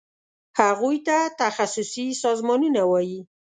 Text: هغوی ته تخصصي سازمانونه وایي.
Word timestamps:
هغوی 0.59 0.97
ته 1.07 1.17
تخصصي 1.41 2.05
سازمانونه 2.23 2.81
وایي. 2.91 3.19